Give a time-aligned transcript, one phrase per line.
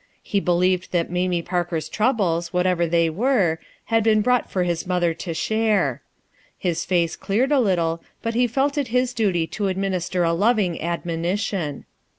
[0.23, 5.13] He believed that Mamie Parker's troubles, whatever they were, had been brought for his mother
[5.13, 6.01] to share.
[6.57, 10.33] His face cleared a little, but he felt it his duty to adminis ter a
[10.33, 11.85] loving admonition.